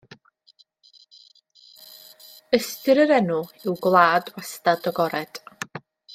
[2.59, 5.45] Ystyr yr enw yw gwlad wastad agored.